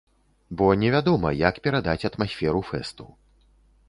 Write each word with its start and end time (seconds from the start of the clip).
Бо 0.59 0.69
невядома, 0.83 1.33
як 1.41 1.59
перадаць 1.67 2.07
атмасферу 2.09 2.61
фэсту. 2.71 3.05